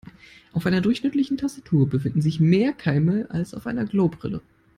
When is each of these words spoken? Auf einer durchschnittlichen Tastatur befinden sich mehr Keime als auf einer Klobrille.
Auf 0.53 0.65
einer 0.65 0.81
durchschnittlichen 0.81 1.37
Tastatur 1.37 1.87
befinden 1.87 2.23
sich 2.23 2.39
mehr 2.39 2.73
Keime 2.73 3.27
als 3.29 3.53
auf 3.53 3.67
einer 3.67 3.85
Klobrille. 3.85 4.41